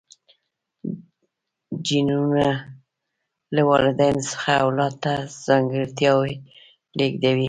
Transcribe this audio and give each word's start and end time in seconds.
جینونه 1.85 2.47
له 3.55 3.61
والدینو 3.69 4.21
څخه 4.31 4.49
اولاد 4.65 4.93
ته 5.03 5.13
ځانګړتیاوې 5.45 6.33
لیږدوي 6.97 7.39